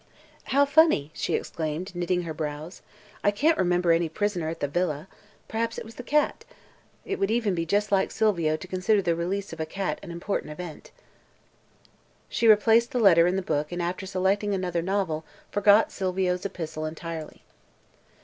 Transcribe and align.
"How 0.45 0.65
funny!" 0.65 1.11
she 1.13 1.35
exclaimed, 1.35 1.93
knitting 1.95 2.23
her 2.23 2.33
brows. 2.33 2.81
"I 3.23 3.29
can't 3.29 3.59
remember 3.59 3.91
any 3.91 4.09
prisoner 4.09 4.49
at 4.49 4.59
the 4.59 4.67
villa. 4.67 5.07
Perhaps 5.47 5.77
it 5.77 5.85
was 5.85 5.93
the 5.93 6.01
cat. 6.01 6.43
It 7.05 7.19
would 7.19 7.27
be 7.29 7.65
just 7.67 7.91
like 7.91 8.09
Silvio 8.09 8.57
to 8.57 8.67
consider 8.67 9.03
the 9.03 9.15
release 9.15 9.53
of 9.53 9.59
a 9.59 9.65
cat 9.67 9.99
a 10.01 10.09
important 10.09 10.53
event." 10.53 10.89
She 12.29 12.47
replaced 12.47 12.89
the 12.93 12.99
letter 12.99 13.27
in 13.27 13.35
the 13.35 13.43
book 13.43 13.71
and 13.71 13.79
after 13.79 14.07
selecting 14.07 14.55
another 14.55 14.81
novel 14.81 15.23
forgot 15.51 15.91
Silvio's 15.91 16.47
epistle 16.47 16.87
entirely. 16.87 17.43